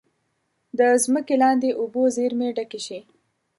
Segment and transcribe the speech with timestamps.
[0.77, 2.99] د ځمکې لاندې اوبو زیرمې ډکې شي.